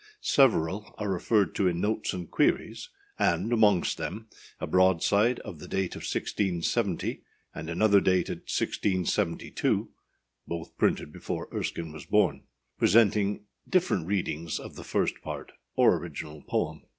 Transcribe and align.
Several 0.21 0.95
are 0.97 1.11
referred 1.11 1.53
to 1.53 1.67
in 1.67 1.79
Notes 1.79 2.11
and 2.11 2.31
Queries, 2.31 2.89
and, 3.19 3.53
amongst 3.53 3.99
them, 3.99 4.29
a 4.59 4.65
broadside 4.65 5.37
of 5.41 5.59
the 5.59 5.67
date 5.67 5.93
of 5.95 5.99
1670, 6.01 7.21
and 7.53 7.69
another 7.69 8.01
dated 8.01 8.39
1672 8.47 9.89
(both 10.47 10.75
printed 10.75 11.11
before 11.13 11.49
Erskine 11.53 11.91
was 11.91 12.07
born), 12.07 12.41
presenting 12.79 13.45
different 13.69 14.07
readings 14.07 14.57
of 14.59 14.73
the 14.75 14.83
First 14.83 15.21
Part, 15.21 15.51
or 15.75 15.97
original 15.99 16.41
poem. 16.47 16.81